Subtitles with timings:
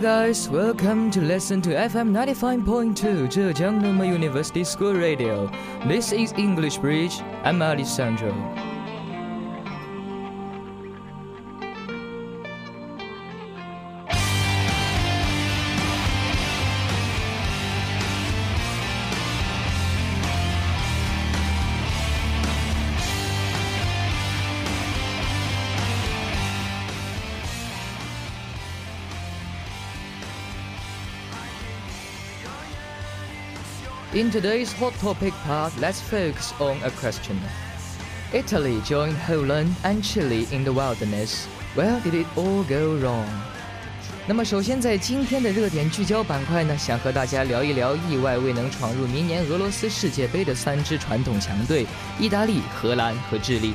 [0.00, 5.50] Guys, welcome to listen to FM 95.2 Zhejiang Normal University School Radio.
[5.88, 7.20] This is English Bridge.
[7.42, 8.30] I'm Alessandro.
[34.13, 37.37] In today's hot topic part, let's focus on a question.
[38.31, 41.47] Italy joined Holland and Chile in the wilderness.
[41.75, 43.27] Where did it all go wrong?
[44.25, 51.85] 那么，首先在今天的热点聚焦板块呢，想和大家聊一聊意外未能闯入明年俄罗斯世界杯的三支传统强队——
[52.19, 53.73] 意大利、荷兰和智利。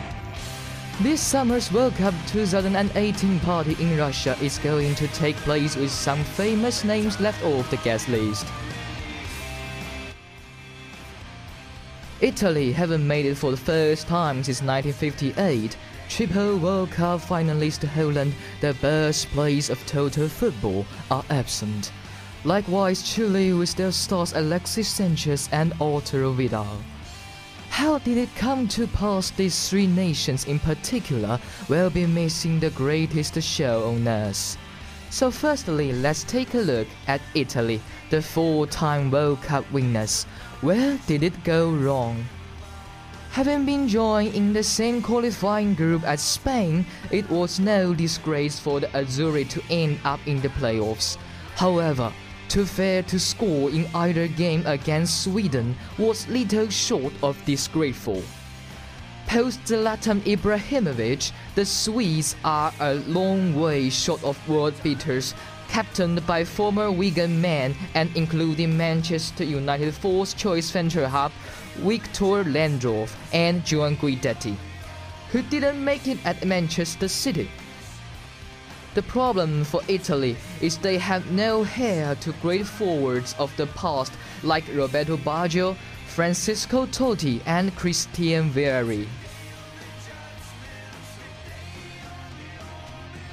[1.02, 6.18] This summer's World Cup 2018 party in Russia is going to take place with some
[6.36, 8.46] famous names left off the guest list.
[12.23, 15.75] Italy haven't made it for the first time since 1958.
[16.07, 21.91] Triple World Cup finalist Holland, the birthplace of total football, are absent.
[22.45, 26.77] Likewise, Chile with their stars Alexis Sanchez and Arturo Vidal.
[27.67, 32.69] How did it come to pass these three nations in particular will be missing the
[32.69, 34.57] greatest show on earth?
[35.13, 40.23] So firstly, let's take a look at Italy, the four-time World Cup winners.
[40.61, 42.25] Where did it go wrong?
[43.29, 48.79] Having been joined in the same qualifying group as Spain, it was no disgrace for
[48.79, 51.17] the Azzurri to end up in the playoffs.
[51.57, 52.11] However,
[52.49, 58.23] to fail to score in either game against Sweden was little short of disgraceful.
[59.27, 65.33] Post Zlatan Ibrahimovic, the Swedes are a long way short of world beaters
[65.69, 71.33] captained by former Wigan man and including Manchester United fourth choice centre half
[71.77, 74.55] Victor Lindelof and John Guidetti,
[75.31, 77.49] who didn't make it at Manchester City.
[78.93, 84.13] The problem for Italy is they have no heir to great forwards of the past
[84.43, 85.75] like Roberto Baggio,
[86.07, 89.07] Francisco Totti, and Christian Vieri.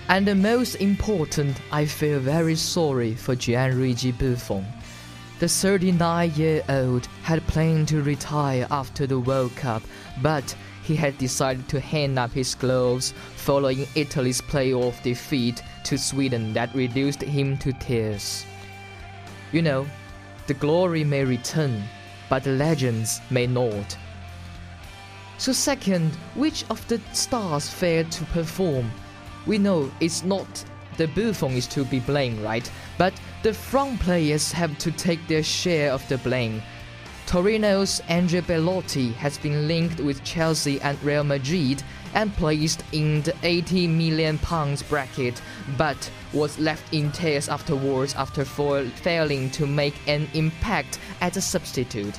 [0.08, 4.64] And the most important, I feel very sorry for Gianluigi Buffon.
[5.40, 9.82] The 39 year old had planned to retire after the World Cup,
[10.22, 10.54] but
[10.90, 16.74] he had decided to hang up his gloves following Italy's playoff defeat to Sweden that
[16.74, 18.44] reduced him to tears.
[19.52, 19.86] You know,
[20.48, 21.84] the glory may return,
[22.28, 23.96] but the legends may not.
[25.38, 28.90] So, second, which of the stars failed to perform?
[29.46, 30.64] we know it's not
[30.96, 32.68] the Buffon is to be blamed, right?
[32.98, 33.14] But
[33.44, 36.60] the front players have to take their share of the blame.
[37.30, 41.80] Torino's Andrea Belotti has been linked with Chelsea and Real Madrid
[42.12, 45.40] and placed in the 80 million pounds bracket,
[45.78, 52.18] but was left in tears afterwards after failing to make an impact as a substitute.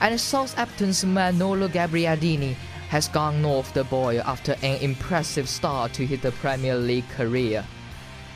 [0.00, 2.54] And Southampton's Manolo Gabbiadini
[2.90, 7.64] has gone north the boil after an impressive start to his Premier League career.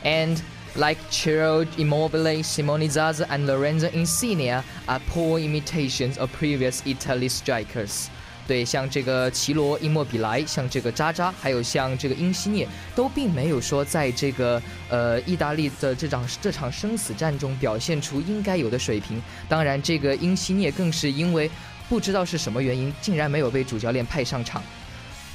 [0.03, 0.43] And
[0.75, 8.07] like Ciro Immobile, Simone Zaza, and Lorenzo Insigne are poor imitations of previous Italy strikers.
[8.47, 14.59] 对，像这个奇罗、伊莫比莱，像这个渣渣，还有像这个英西涅，都并没有说在这个
[14.89, 19.21] 呃意大利的这场这场生死战中表现出应该有的水平。
[19.47, 21.47] 当然，这个英西涅更是因为
[21.87, 24.63] 不知道是什么原因，竟然没有被主教练派上场。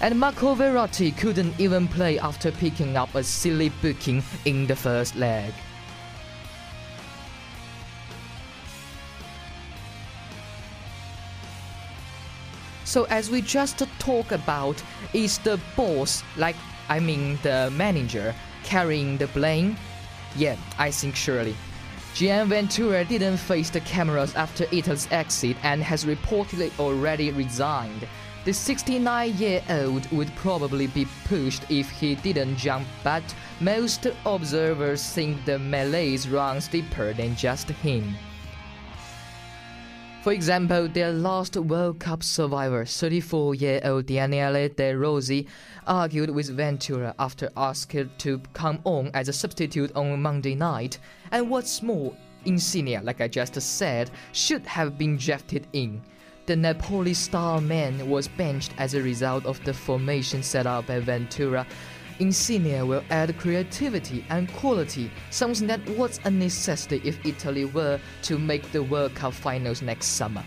[0.01, 5.17] And Marco Verratti couldn't even play after picking up a silly booking in the first
[5.17, 5.53] leg.
[12.85, 14.81] So as we just talk about,
[15.15, 16.57] is the boss, like
[16.89, 19.77] I mean the manager, carrying the blame?
[20.37, 21.57] Yeah, I think surely.
[22.15, 28.07] Gian Ventura didn't face the cameras after Italy's exit and has reportedly already resigned.
[28.45, 33.23] The 69 year old would probably be pushed if he didn't jump, but
[33.59, 38.15] most observers think the malaise runs deeper than just him.
[40.21, 45.47] For example, their last World Cup survivor, 34 year old Daniele De Rossi,
[45.87, 50.99] argued with Ventura after asked to come on as a substitute on Monday night.
[51.31, 52.15] And what's more,
[52.45, 56.03] Insigne, like I just said, should have been drafted in.
[56.47, 61.01] The Napoli star man was benched as a result of the formation set up by
[61.01, 61.67] Ventura.
[62.19, 68.39] Insigne will add creativity and quality, something that was a necessity if Italy were to
[68.39, 70.45] make the World Cup finals next summer.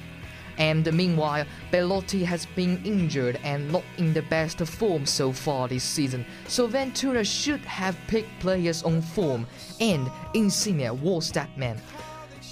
[0.60, 5.84] And meanwhile, Belotti has been injured and not in the best form so far this
[5.84, 9.48] season, so Ventura should have picked players on form,
[9.82, 11.82] and Insigne was that man.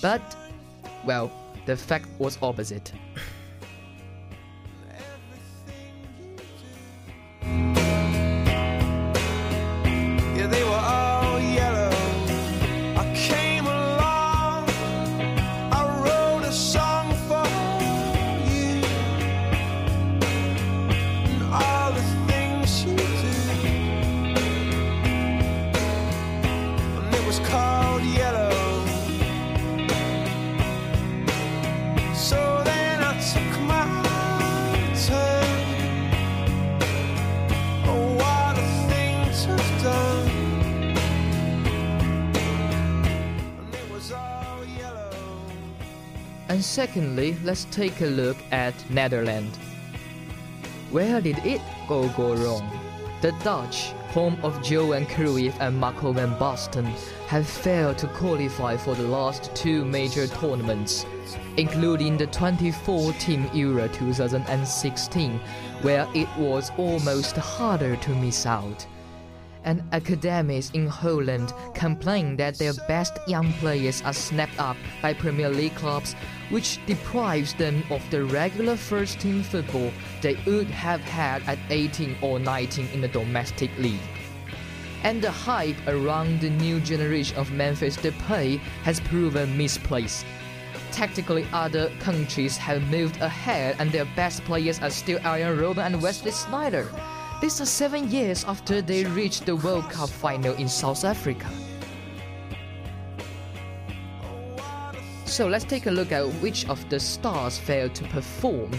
[0.01, 0.35] But,
[1.05, 1.31] well,
[1.67, 2.91] the fact was opposite.
[46.75, 49.57] Secondly, let's take a look at Netherlands.
[50.91, 52.69] Where did it go go wrong?
[53.21, 56.87] The Dutch, home of Johan Cruyff and Marco van Basten,
[57.27, 61.05] have failed to qualify for the last two major tournaments,
[61.55, 65.39] including the 2014 Euro 2016,
[65.81, 68.85] where it was almost harder to miss out
[69.65, 75.49] and academies in Holland complain that their best young players are snapped up by Premier
[75.49, 76.15] League clubs,
[76.49, 79.91] which deprives them of the regular first team football
[80.21, 83.99] they would have had at 18 or 19 in the domestic league.
[85.03, 90.25] And the hype around the new generation of Memphis Depay has proven misplaced.
[90.91, 96.01] Tactically, other countries have moved ahead, and their best players are still Arjen Robben and
[96.01, 96.87] Wesley Sneijder.
[97.45, 101.47] This is seven years after they reached the World Cup final in South Africa.
[105.25, 108.71] So let's take a look at which of the stars failed to perform.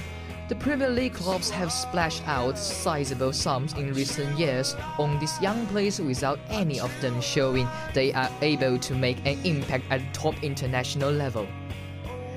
[0.48, 5.64] The Premier League clubs have splashed out sizable sums in recent years on these young
[5.68, 10.42] players without any of them showing they are able to make an impact at top
[10.42, 11.46] international level.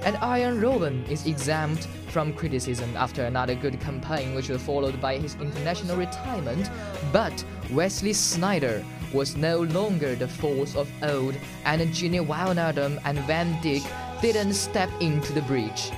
[0.03, 5.17] And Arjen Robben is exempt from criticism after another good campaign which was followed by
[5.17, 6.69] his international retirement,
[7.11, 11.35] but Wesley Sneijder was no longer the force of old
[11.65, 13.85] and Gini Wijnaldum and Van Dijk
[14.21, 15.91] didn't step into the breach.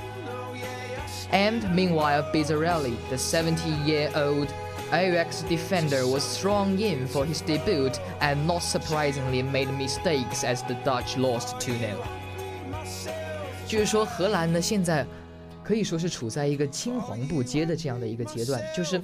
[1.32, 4.54] And meanwhile, Bizzarri, the 70-year-old
[4.92, 10.74] Ajax defender was thrown in for his debut and not surprisingly made mistakes as the
[10.84, 12.21] Dutch lost 2-0.
[13.72, 15.06] 就是说，荷兰呢现在
[15.64, 19.02] 可以说是处在一个青黄不接的这样的一个阶段，就是，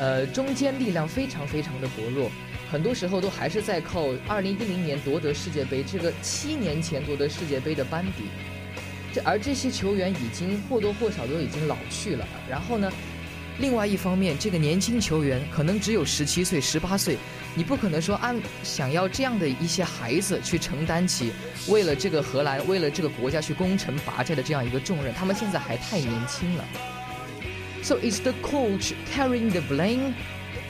[0.00, 2.28] 呃，中间力量非常非常的薄弱，
[2.68, 8.24] 很多时候都还是在靠2010年夺得世界杯这个七年前夺得世界杯的班底，
[9.14, 12.90] 这而这些球员已经或多或少都已经老去了，然后呢？
[13.58, 17.18] 另外一方面，这个年轻球员可能只有十七岁、十八岁，
[17.56, 21.32] 你不可能说按想要这样的一些孩子去承担起
[21.66, 25.12] 为了这个荷兰、为了这个国家去攻城拔寨的这样一个重任。
[25.12, 26.64] 他们现在还太年轻了。
[27.82, 30.14] So is the coach carrying the blame?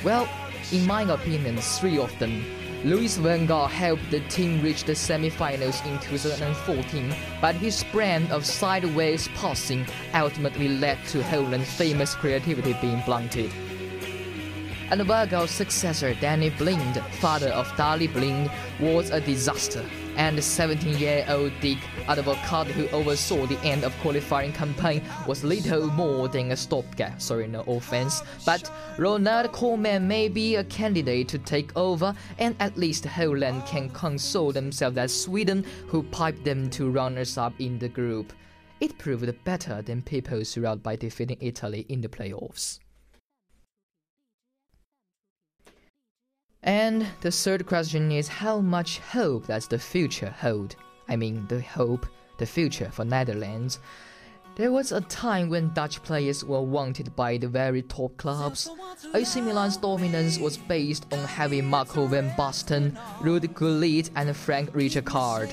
[0.02, 0.26] Well,
[0.72, 2.40] in my opinion, three of them.
[2.84, 8.46] Louis van Gaal helped the team reach the semi-finals in 2014, but his brand of
[8.46, 13.50] sideways passing ultimately led to Holland's famous creativity being blunted.
[14.92, 19.84] And Van Gaal's successor, Danny Blind, father of Daley Blind, was a disaster
[20.18, 26.50] and 17-year-old Dick Advocaat, who oversaw the end of qualifying campaign, was little more than
[26.50, 27.22] a stopgap.
[27.22, 32.76] Sorry, no offense, but Ronald Koeman may be a candidate to take over, and at
[32.76, 38.32] least Holland can console themselves that Sweden, who piped them to runners-up in the group.
[38.80, 42.80] It proved better than people throughout by defeating Italy in the playoffs.
[46.62, 50.76] And the third question is how much hope does the future hold?
[51.08, 52.06] I mean, the hope,
[52.38, 53.78] the future for Netherlands.
[54.56, 58.68] There was a time when Dutch players were wanted by the very top clubs.
[59.14, 65.52] AC Milan's dominance was based on having Marco van Basten, Ruud Gullit, and Frank Rijkaard.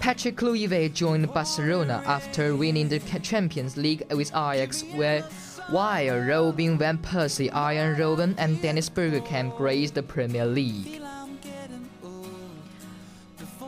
[0.00, 5.24] Patrick Kluivert joined Barcelona after winning the Champions League with Ajax, where
[5.68, 11.00] while Robin van Persie, Arjen Robben, and Dennis Bergkamp graced the Premier League.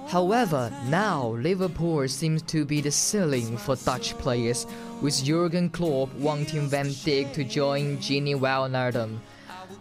[0.09, 4.67] However, now Liverpool seems to be the ceiling for Dutch players,
[5.03, 9.19] with Jurgen Klopp wanting Van Dijk to join Gini Wijnaldum.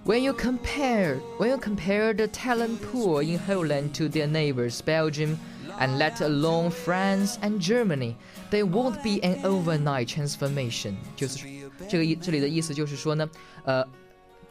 [0.03, 5.39] When you compare when you compare the talent pool in Holland to their neighbors Belgium
[5.79, 8.17] and let alone France and Germany,
[8.49, 10.97] they won't be an overnight transformation.
[11.15, 11.56] 就是
[11.89, 13.29] 这个意这里的意思就是说呢，
[13.63, 13.87] 呃。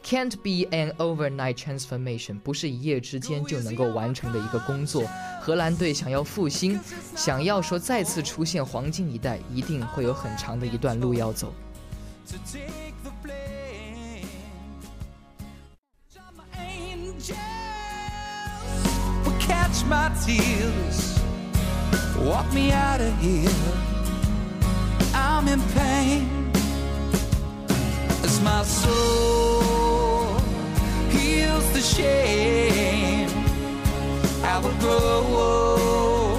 [0.03, 5.03] Can't be an overnight transformation，不是一夜之间就能够完成的一个工作。
[5.41, 6.79] 荷兰队想要复兴，
[7.13, 11.51] 想要说再次出现黄金一代，一定会有很长的一段路要走。
[31.77, 33.29] The shame.
[34.43, 36.37] I will grow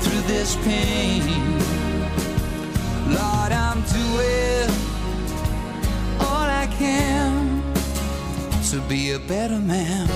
[0.00, 1.22] through this pain.
[3.08, 4.70] Lord, I'm doing
[6.20, 7.62] all I can
[8.70, 10.11] to be a better man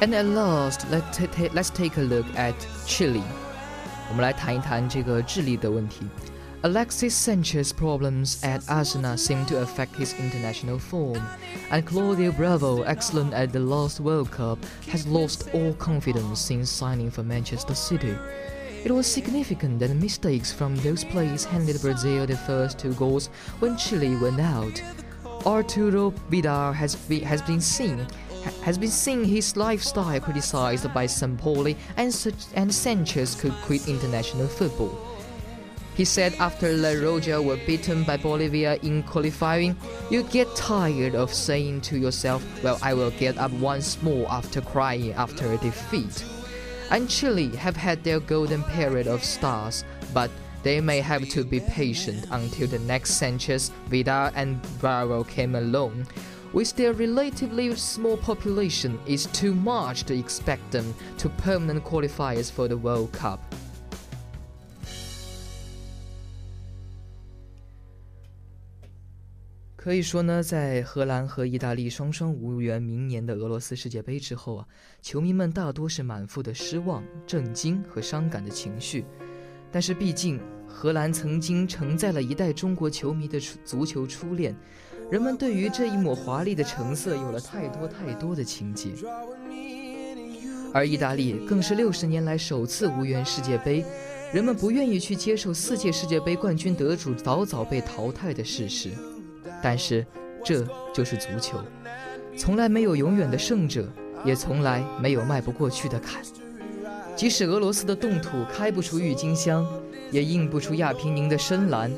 [0.00, 1.18] And at last, let's
[1.54, 2.54] let's take a look at
[2.86, 3.22] Chile.
[4.08, 6.06] 我们来谈一谈这个智利的问题。
[6.62, 11.22] Alexis Sanchez's problems at Arsenal seem to affect his international form,
[11.70, 14.58] and Claudio Bravo, excellent at the last World Cup,
[14.90, 18.16] has lost all confidence since signing for Manchester City.
[18.84, 23.28] It was significant that mistakes from those players handed Brazil the first two goals
[23.60, 24.82] when Chile went out.
[25.44, 28.06] Arturo Vidal has, be, has been seen
[28.63, 32.13] has been seeing his lifestyle criticized by Sampaoli and,
[32.55, 35.11] and Sanchez could quit international football.
[35.95, 39.75] He said after La Roja were beaten by Bolivia in qualifying,
[40.09, 44.61] you get tired of saying to yourself, well, I will get up once more after
[44.61, 46.23] crying after a defeat.
[46.89, 49.83] And Chile have had their golden period of stars,
[50.13, 50.31] but
[50.63, 56.07] they may have to be patient until the next Sanchez, Vidal, and Bravo came along.
[56.53, 60.83] With their relatively small population, it's too much to expect them
[61.19, 63.39] to permanent qualifiers for the World Cup.
[69.77, 74.67] 可以说呢，在荷兰和意大利双双无缘明年的俄罗斯世界杯之后啊，
[75.01, 79.05] 球迷们大多是满腹的失望、震惊和伤感的情绪。
[79.71, 84.53] 但是毕竟，荷兰曾经承载了一代中国球迷的足球初恋。
[85.11, 88.91] 人们对于这一抹华丽的橙色有了太多太多的情节，
[90.73, 93.83] 而意大利更是六十年来首次无缘世界杯，
[94.31, 98.91] 人们不愿意去接受四届世界杯冠军得主早早被淘汰的事实。
[99.61, 100.05] 但是，
[100.45, 101.59] 这就是足球，
[102.37, 103.85] 从来没有永远的胜者，
[104.23, 106.21] 也从来没有迈不过去的坎。
[107.17, 109.67] 即使俄罗斯的冻土开不出郁金香，
[110.09, 111.91] 也印不出亚平宁的深蓝。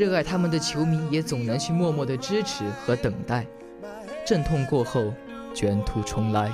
[0.00, 3.46] 热爱他们的球迷也总能去默默的支持和等待。
[4.24, 5.12] 阵痛过后，
[5.54, 6.52] 卷土重来。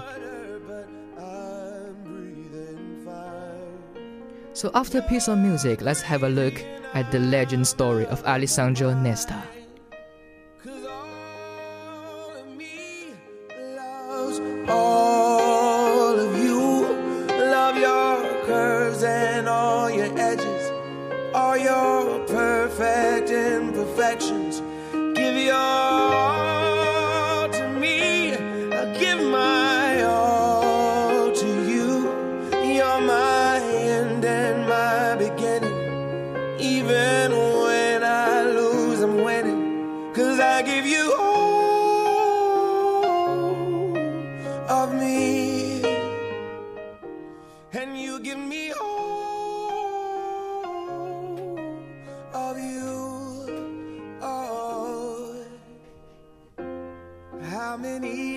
[4.54, 6.54] So after piece of music, let's have a look
[6.92, 9.36] at the legend story of Alessandro Nesta.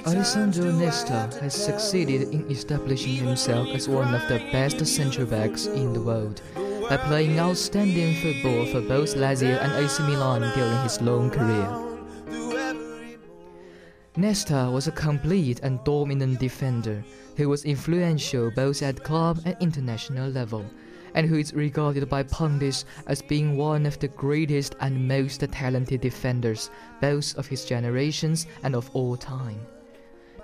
[0.07, 5.93] Alessandro Nesta has succeeded in establishing himself as one of the best centre backs in
[5.93, 6.41] the world.
[6.89, 11.90] By playing outstanding football for both Lazio and AC Milan during his long career.
[14.21, 17.03] Nesta was a complete and dominant defender
[17.39, 20.63] who was influential both at club and international level
[21.15, 26.03] and who is regarded by pundits as being one of the greatest and most talented
[26.03, 29.59] defenders, both of his generations and of all time.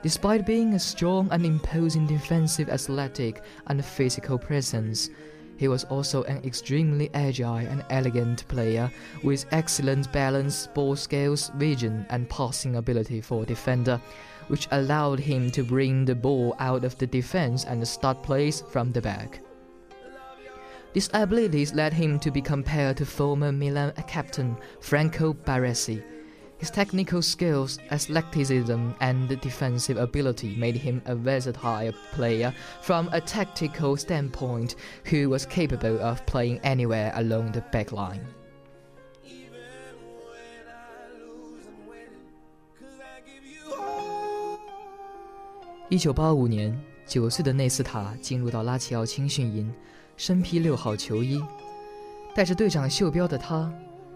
[0.03, 5.11] Despite being a strong and imposing defensive athletic and physical presence,
[5.57, 8.91] He was also an extremely agile and elegant player
[9.23, 14.01] with excellent balance, ball skills, vision, and passing ability for a defender,
[14.49, 18.93] which allowed him to bring the ball out of the defense and start plays from
[18.93, 19.41] the back.
[20.93, 26.03] These abilities led him to be compared to former Milan captain Franco Baresi
[26.60, 33.98] his technical skills, athleticism, and defensive ability made him a versatile player from a tactical
[33.98, 34.76] standpoint
[35.10, 38.22] who was capable of playing anywhere along the backline.
[45.90, 49.74] 一九八五年，九岁的内斯塔进入到拉齐奥青训营，
[50.16, 51.42] 身披六号球衣，
[52.36, 53.74] 带着队长袖标的他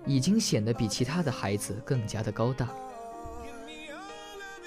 [0.09, 2.69] 已经显得比其他的孩子更加的高大。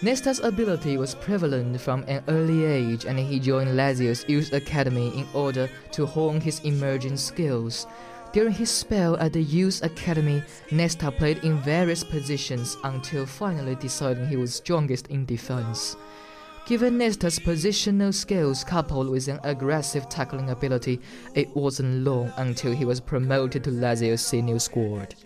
[0.00, 5.26] Nesta's ability was prevalent from an early age, and he joined Lazio's youth academy in
[5.35, 7.85] order to hone his emerging skills.
[8.33, 14.28] During his spell at the youth academy, Nesta played in various positions until finally deciding
[14.28, 15.97] he was strongest in defense.
[16.64, 21.00] Given Nesta's positional skills coupled with an aggressive tackling ability,
[21.35, 25.16] it wasn't long until he was promoted to Lazio's senior squad.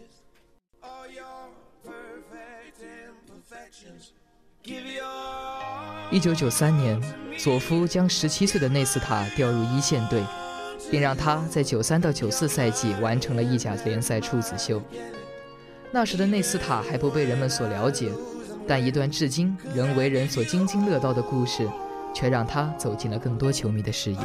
[6.18, 7.00] 一九九三年，
[7.38, 10.24] 佐夫将十七岁的内斯塔调入一线队，
[10.90, 14.82] 并让他在九三到九四赛季完成了意甲联赛处子秀。
[15.92, 18.10] 那时的内斯塔还不被人们所了解。
[18.68, 21.70] 但一段至今仍为人所津津乐道的故事，
[22.16, 24.18] 却让他走进了更多球迷的视野。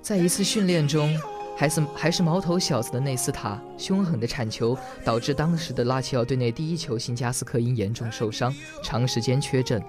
[0.00, 1.14] 在一次训练中，
[1.56, 9.82] 还是还是毛头小子的内斯塔凶狠的铲球，导致当时的拉齐奥队内第一球星加斯科因严重受伤，长时间缺阵。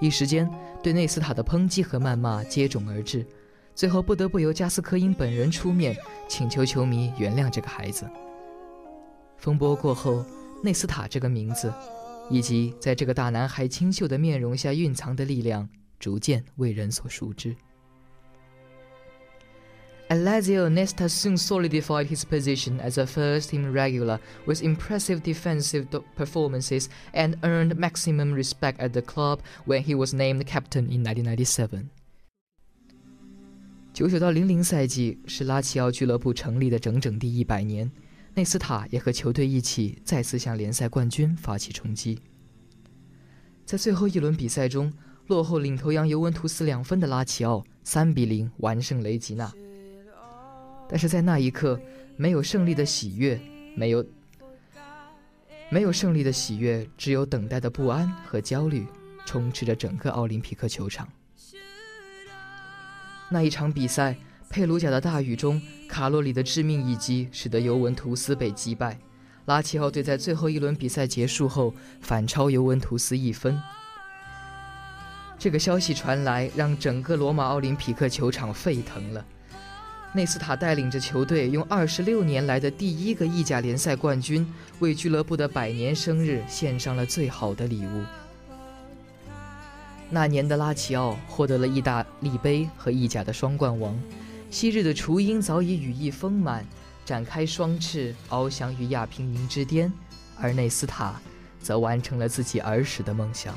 [0.00, 0.50] 一时间，
[0.82, 3.24] 对内斯塔的抨击和谩骂接踵而至，
[3.74, 5.96] 最后不得不由加斯科因本人出面
[6.28, 8.08] 请求球迷原谅这个孩子。
[9.36, 10.24] 风波过后。
[10.64, 11.74] 内斯塔这个名字，
[12.30, 17.52] 以及在这个大男孩清秀的面容下蕴藏的力量，逐渐为人所熟知。
[20.11, 27.75] Alessio Nesta soon solidified his position as a first-team regular with impressive defensive performances and earned
[27.75, 31.89] maximum respect at the club when he was named captain in 1997.
[33.93, 37.91] 九九到零零赛季是拉齐奥俱乐部成立的整整第一百年。
[38.33, 42.17] 内斯塔也和球队一起再次向联赛冠军发起冲击。
[43.65, 44.93] 在最后一轮比赛中，
[45.25, 49.51] 落后领头羊尤文图斯两分的拉齐奥三比零完胜雷吉纳。
[50.92, 51.80] 但是在那一刻，
[52.18, 53.40] 没有胜利的喜悦，
[53.74, 54.04] 没有
[55.70, 58.86] 没有胜利的喜悦，只有等待的不安和焦虑，
[59.24, 61.08] 充斥着整个奥林匹克球场。
[63.30, 64.14] 那一场比赛。
[64.50, 68.98] 佩鲁贾的大雨中，卡洛里的致命一击使得尤文图斯被击败。
[69.46, 73.58] 拉齐奥队在最后一轮比赛结束后反超尤文图斯一分。
[75.38, 79.24] 这个消息传来，让整个罗马奥林匹克球场沸腾了。
[80.14, 84.46] 内斯塔带领着球队，用二十六年来的第一个意甲联赛冠军，
[84.78, 88.04] 为俱乐部的百年生日献上了最好的礼物。
[90.10, 93.98] 那年的拉齐奥获得了意大利杯和意甲的双冠王。
[94.50, 96.66] 昔日的雏鹰早已羽翼丰满，
[97.06, 99.90] 展开双翅翱翔于亚平宁之巅，
[100.38, 101.18] 而内斯塔
[101.58, 103.54] 则完成了自己儿时的梦想。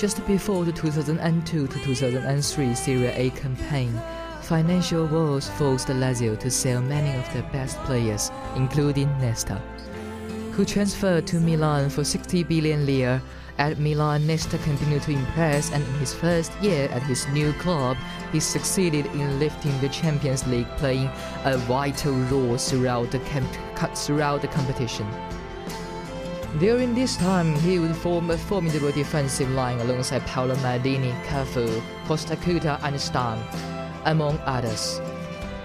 [0.00, 4.00] Just before the 2002 to 2003 Serie A campaign,
[4.40, 9.56] financial woes forced Lazio to sell many of their best players, including Nesta,
[10.52, 13.20] who transferred to Milan for 60 billion lire.
[13.58, 17.98] At Milan, Nesta continued to impress, and in his first year at his new club,
[18.32, 21.10] he succeeded in lifting the Champions League, playing
[21.44, 23.18] a vital role throughout the,
[23.94, 25.06] throughout the competition.
[26.58, 32.82] During this time, he would form a formidable defensive line alongside Paolo Maldini, Cafu, Costacurta
[32.82, 33.38] and Stam,
[34.04, 35.00] among others.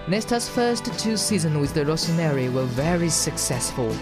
[0.06, 3.92] Nesta's first two seasons with the Rossoneri were very successful.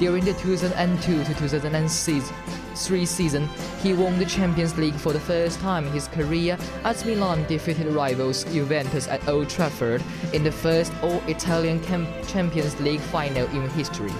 [0.00, 3.48] During the 2002 to 2003 season,
[3.80, 7.86] he won the Champions League for the first time in his career as Milan defeated
[7.86, 10.02] rivals Juventus at Old Trafford
[10.32, 11.80] in the first All-Italian
[12.26, 14.12] Champions League final in history.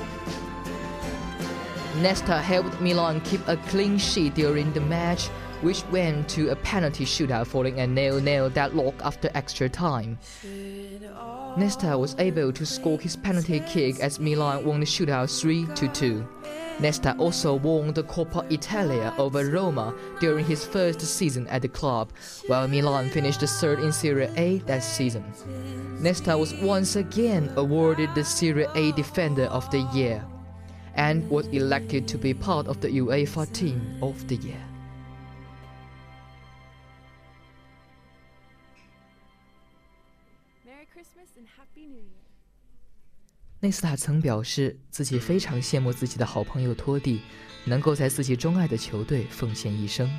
[1.96, 5.28] Nesta helped Milan keep a clean sheet during the match,
[5.61, 10.18] which went to a penalty shootout following a nil-nil deadlock after extra time.
[11.59, 16.26] Nesta was able to score his penalty kick as Milan won the shootout 3-2.
[16.81, 22.11] Nesta also won the Coppa Italia over Roma during his first season at the club,
[22.46, 25.22] while Milan finished third in Serie A that season.
[26.00, 30.24] Nesta was once again awarded the Serie A Defender of the Year
[30.96, 34.61] and was elected to be part of the UEFA Team of the Year.
[43.61, 47.20] 内斯塔曾表示，自己非常羡慕自己的好朋友托蒂
[47.64, 50.11] 能够在自己钟爱的球队奉献一生，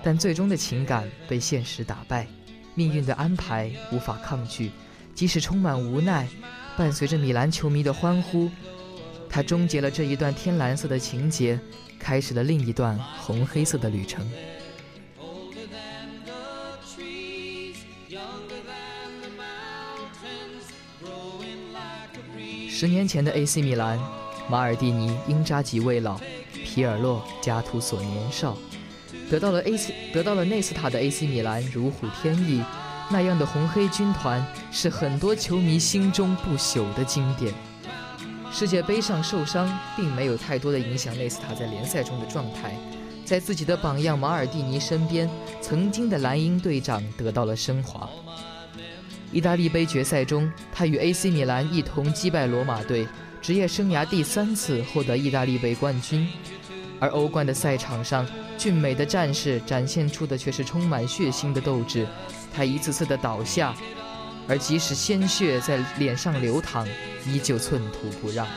[0.00, 2.28] 但最终的情感被现实打败，
[2.76, 4.70] 命运的安排无法抗拒，
[5.16, 6.28] 即使充满无奈，
[6.78, 8.48] 伴随着米兰球迷的欢呼。
[9.30, 11.58] 他终结了这一段天蓝色的情节，
[12.00, 14.28] 开始了另一段红黑色的旅程。
[22.68, 23.98] 十年前的 AC 米兰，
[24.48, 26.18] 马尔蒂尼英扎吉未老，
[26.52, 28.56] 皮尔洛加图索年少，
[29.30, 32.64] 得到了 AC 得到了内斯塔的 AC 米兰如虎添翼，
[33.10, 37.54] 那样的红黑军团是很多球迷心中不朽的经典。
[38.52, 42.76] 世界杯上受伤，并没有太多的影响内斯塔在联赛中的状态。
[43.24, 48.10] 在自己的榜样马尔蒂尼身边，曾经的蓝鹰队长得到了升华。
[49.32, 53.06] 意大利杯决赛中，他与 AC 米兰一同击败罗马队，
[53.40, 56.28] 职业生涯第三次获得意大利杯冠军。
[56.98, 58.26] 而欧冠的赛场上，
[58.58, 62.06] 俊美的战士展现出的却是充满血腥的斗志。
[62.52, 63.74] 他一次次的倒下。
[64.49, 66.87] 而即使鲜血在脸上流淌，
[67.25, 68.47] 依旧寸土不让。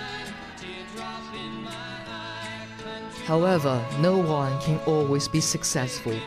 [3.26, 6.18] However, no one can always be successful.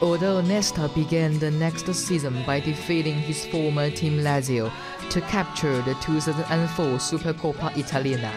[0.00, 4.70] Although Nesta began the next season by defeating his former team Lazio
[5.10, 8.32] to capture the 2004 Supercoppa Italiana,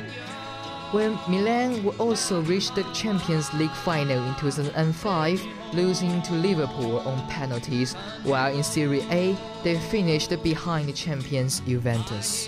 [0.91, 5.41] when Milan would also reach the Champions League final in 2005,
[5.73, 12.47] losing to Liverpool on penalties, while in Serie A they finished behind champions Juventus.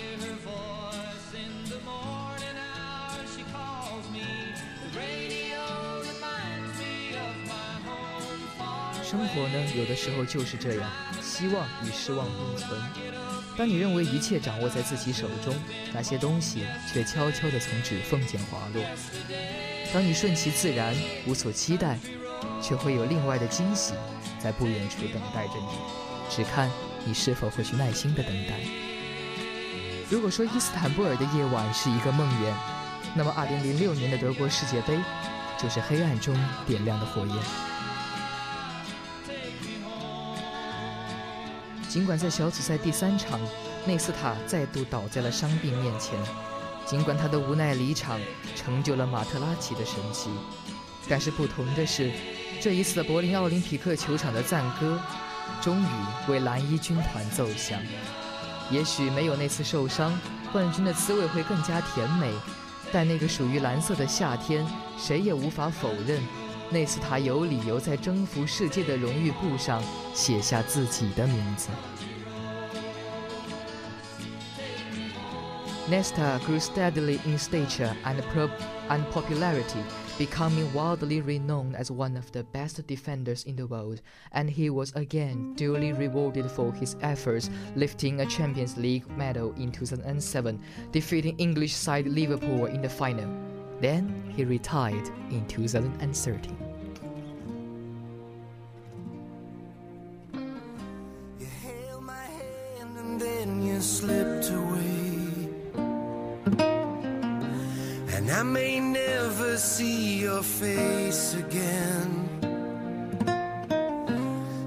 [9.02, 10.88] 生活呢，有的时候就是这样，
[11.20, 12.80] 希望与失望并存。
[13.57, 15.55] 当你认为一切掌握在自己手中，
[15.93, 18.83] 那些东西却悄悄地从指缝间滑落。
[19.93, 20.93] 当你顺其自然，
[21.25, 21.97] 无所期待，
[22.61, 23.93] 却会有另外的惊喜
[24.39, 25.77] 在不远处等待着你，
[26.29, 26.69] 只看
[27.05, 28.55] 你是否会去耐心地等待。
[30.09, 32.53] 如果说伊斯坦布尔的夜晚是一个梦魇，
[33.15, 34.97] 那么2006年的德国世界杯
[35.57, 36.35] 就是黑暗中
[36.67, 37.74] 点亮的火焰。
[41.95, 43.39] 尽管在小组赛第三场，
[43.85, 46.19] 内斯塔再度倒在了伤病面前，
[46.85, 48.19] 尽管他的无奈离场
[48.53, 50.29] 成就了马特拉齐的神奇，
[51.07, 52.11] 但是不同的是，
[52.59, 54.99] 这一次的柏林奥林匹克球场的赞歌，
[55.61, 55.87] 终于
[56.27, 57.79] 为蓝衣军团奏响。
[58.69, 60.11] 也许没有那次受伤，
[60.51, 62.29] 冠军的滋味会更加甜美，
[62.91, 66.21] 但那个属于蓝色的夏天，谁也无法否认。
[66.70, 69.82] 内斯塔有理由在征服世界的荣誉簿上
[70.14, 71.68] 写下自己的名字。
[75.90, 78.22] Nesta grew steadily in stature and,
[78.90, 79.82] and popularity,
[80.18, 84.92] becoming widely renowned as one of the best defenders in the world, and he was
[84.94, 90.60] again duly rewarded for his efforts, lifting a Champions League medal in 2007,
[90.92, 93.28] defeating English side Liverpool in the final.
[93.81, 96.57] Then he retired in 2013.
[101.39, 105.49] You held my hand and then you slipped away.
[108.15, 112.29] And I may never see your face again.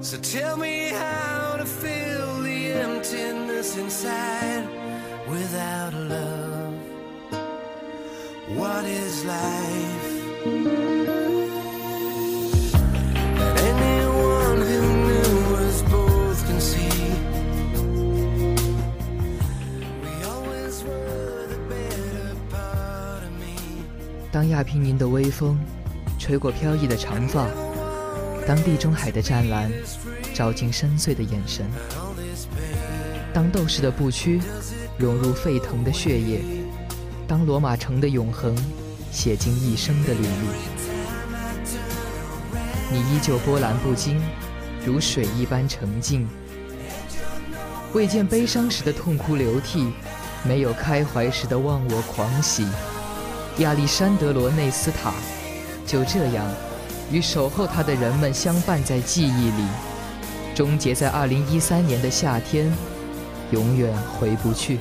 [0.01, 4.67] So tell me how to fill the emptiness inside
[5.27, 6.48] without love.
[8.57, 10.09] What is life?
[24.31, 25.59] 当亚平宁的微风
[26.17, 27.47] 吹过飘逸的长发，
[28.47, 29.71] 当地中海的湛蓝
[30.33, 31.65] 照进深邃的眼神，
[33.33, 34.39] 当斗士的步躯
[34.99, 36.41] 涌入沸腾的血液，
[37.29, 38.57] 当罗马城的永恒
[39.11, 40.47] 写进一生的履历，
[42.91, 44.19] 你依旧波澜不惊，
[44.83, 46.27] 如水一般澄净，
[47.93, 49.93] 未见悲伤时的痛哭流涕，
[50.43, 52.67] 没有开怀时的忘我狂喜。
[53.59, 55.13] 亚历山德罗内斯塔
[55.85, 56.51] 就这样
[57.11, 59.67] 与守候他的人们相伴在记忆里，
[60.55, 62.73] 终结在2013年的夏天，
[63.51, 64.79] 永远回不去。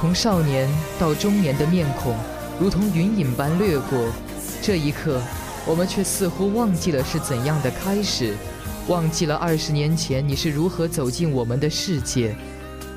[0.00, 2.14] 从少年到中年的面孔，
[2.60, 3.98] 如同云影般掠过。
[4.62, 5.20] 这一刻，
[5.66, 8.32] 我们却似乎忘记了是怎样的开始，
[8.86, 12.36] 忘记了二十年前你是如何走进我们的世界，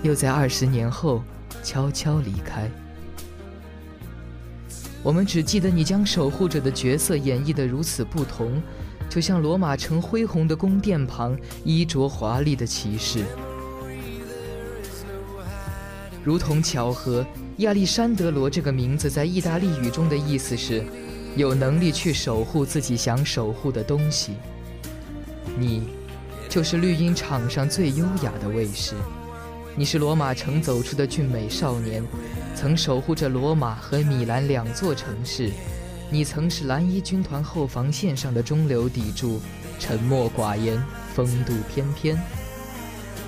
[0.04, 1.24] 又在二十年后
[1.64, 2.70] 悄悄离开。
[5.02, 8.62] 我们只记得你将守护者的角色演绎得如此不同，
[9.10, 13.26] 就像罗马城恢宏的宫殿旁衣着华丽的骑士。
[16.24, 17.26] 如同巧合，
[17.58, 20.84] 亚历山德罗这个名字在意大利语中的意思是，
[21.36, 24.34] 有能力去守护自己想守护的东西。
[25.58, 25.88] 你，
[26.48, 28.94] 就是绿茵场上最优雅的卫士。
[29.76, 32.04] 你是罗马城走出的俊美少年，
[32.56, 35.50] 曾守护着罗马和米兰两座城市。
[36.12, 39.42] 你曾是蓝衣军团后防线上的中流砥柱，
[39.80, 40.80] 沉默寡言，
[41.16, 42.16] 风度翩翩。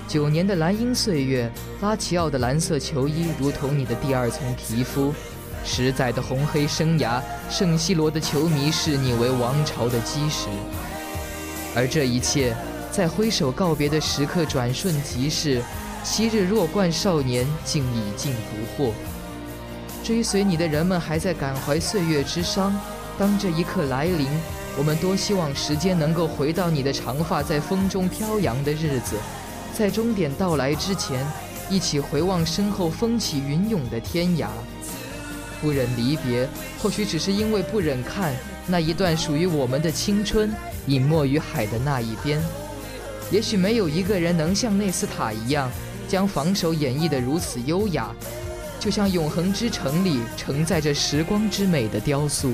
[0.06, 5.12] 九年的蓝鹰岁月，拉齐奥的蓝色球衣如同你的第二层皮肤。
[5.64, 10.46] 十载的红黑生涯，圣西罗的球迷视你为王朝的基石。
[11.74, 12.54] 而这一切，
[12.92, 15.62] 在挥手告别的时刻，转瞬即逝。
[16.04, 18.34] 昔日弱冠少年，竟已尽
[18.76, 18.92] 不惑。
[20.04, 22.78] 追随你的人们还在感怀岁月之伤。
[23.18, 24.28] 当这一刻来临，
[24.76, 29.16] 我们多希望时间能够回到你的长发在风中飘扬的日子，
[29.76, 31.26] 在终点到来之前，
[31.68, 34.46] 一起回望身后风起云涌的天涯。
[35.60, 36.48] 不忍离别，
[36.80, 38.34] 或许只是因为不忍看
[38.66, 40.54] 那一段属于我们的青春
[40.86, 42.40] 隐没于海的那一边。
[43.30, 45.70] 也许没有一个人能像内斯塔一样。
[46.06, 48.14] 将防守演绎得如此优雅，
[48.78, 52.52] 就像永恒之城里承载着时光之美的雕塑。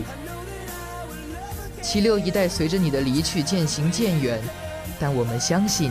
[1.83, 4.40] 七六一代随着你的离去渐行渐远，
[5.00, 5.90] 但我们相信，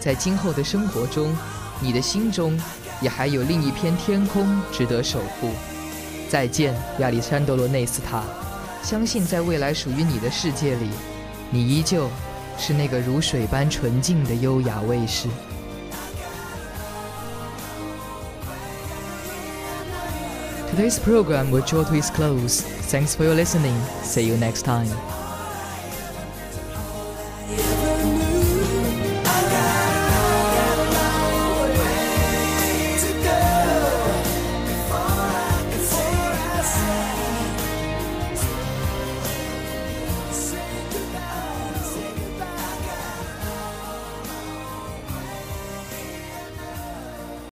[0.00, 1.34] 在今后的生活中，
[1.80, 2.58] 你的心中
[3.00, 5.50] 也还有另一片天空值得守护。
[6.28, 8.22] 再见，亚历山德罗内斯塔。
[8.82, 10.88] 相信在未来属于你的世界里，
[11.50, 12.08] 你依旧
[12.56, 15.28] 是那个如水般纯净的优雅卫士。
[20.70, 22.62] Today's program will draw to its close.
[22.88, 23.74] Thanks for your listening.
[24.04, 24.86] See you next time.